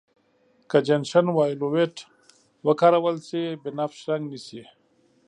[0.69, 1.95] که جنشن وایولېټ
[2.67, 4.61] وکارول شي بنفش رنګ نیسي.